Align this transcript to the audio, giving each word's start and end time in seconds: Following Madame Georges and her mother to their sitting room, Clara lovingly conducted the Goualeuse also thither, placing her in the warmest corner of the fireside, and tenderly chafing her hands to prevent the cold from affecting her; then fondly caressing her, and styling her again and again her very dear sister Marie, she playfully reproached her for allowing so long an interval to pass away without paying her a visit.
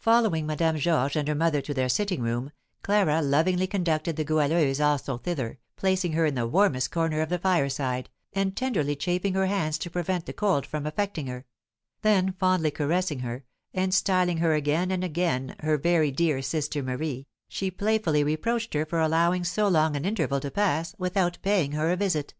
Following 0.00 0.44
Madame 0.44 0.76
Georges 0.76 1.14
and 1.14 1.28
her 1.28 1.36
mother 1.36 1.60
to 1.60 1.72
their 1.72 1.88
sitting 1.88 2.20
room, 2.20 2.50
Clara 2.82 3.22
lovingly 3.22 3.68
conducted 3.68 4.16
the 4.16 4.24
Goualeuse 4.24 4.80
also 4.80 5.18
thither, 5.18 5.60
placing 5.76 6.14
her 6.14 6.26
in 6.26 6.34
the 6.34 6.48
warmest 6.48 6.90
corner 6.90 7.20
of 7.20 7.28
the 7.28 7.38
fireside, 7.38 8.10
and 8.32 8.56
tenderly 8.56 8.96
chafing 8.96 9.34
her 9.34 9.46
hands 9.46 9.78
to 9.78 9.88
prevent 9.88 10.26
the 10.26 10.32
cold 10.32 10.66
from 10.66 10.84
affecting 10.84 11.28
her; 11.28 11.46
then 12.00 12.32
fondly 12.32 12.72
caressing 12.72 13.20
her, 13.20 13.44
and 13.72 13.94
styling 13.94 14.38
her 14.38 14.52
again 14.52 14.90
and 14.90 15.04
again 15.04 15.54
her 15.60 15.78
very 15.78 16.10
dear 16.10 16.42
sister 16.42 16.82
Marie, 16.82 17.28
she 17.46 17.70
playfully 17.70 18.24
reproached 18.24 18.74
her 18.74 18.84
for 18.84 18.98
allowing 19.00 19.44
so 19.44 19.68
long 19.68 19.94
an 19.94 20.04
interval 20.04 20.40
to 20.40 20.50
pass 20.50 20.90
away 20.94 20.96
without 20.98 21.38
paying 21.40 21.70
her 21.70 21.92
a 21.92 21.96
visit. 21.96 22.34